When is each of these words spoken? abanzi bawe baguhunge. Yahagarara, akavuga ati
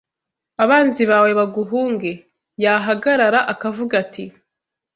abanzi 0.63 1.03
bawe 1.11 1.31
baguhunge. 1.39 2.11
Yahagarara, 2.63 3.39
akavuga 3.53 3.93
ati 4.03 4.23